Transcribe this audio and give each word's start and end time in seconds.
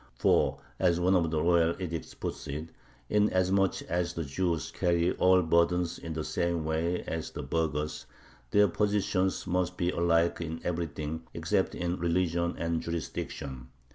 For, 0.15 0.57
as 0.79 0.99
one 0.99 1.13
of 1.15 1.29
the 1.29 1.43
royal 1.43 1.79
edicts 1.79 2.15
puts 2.15 2.47
it, 2.47 2.69
"inasmuch 3.07 3.83
as 3.83 4.15
the 4.15 4.23
Jews 4.23 4.71
carry 4.71 5.11
all 5.11 5.43
burdens 5.43 5.99
in 5.99 6.13
the 6.13 6.23
same 6.23 6.65
way 6.65 7.03
as 7.03 7.29
the 7.29 7.43
burghers, 7.43 8.07
their 8.49 8.67
positions 8.67 9.45
must 9.45 9.77
be 9.77 9.91
alike 9.91 10.41
in 10.41 10.59
everything, 10.63 11.27
except 11.35 11.75
in 11.75 11.99
religion 11.99 12.55
and 12.57 12.81
jurisdiction." 12.81 13.67